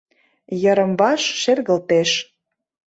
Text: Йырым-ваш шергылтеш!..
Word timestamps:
Йырым-ваш 0.61 1.21
шергылтеш!.. 1.41 2.09